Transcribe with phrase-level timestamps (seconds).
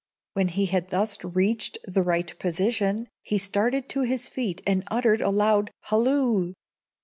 [0.33, 5.21] When he had thus reached the right position, he started to his feet and uttered
[5.21, 6.53] a loud halloo!